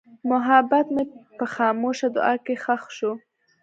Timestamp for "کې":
2.45-2.55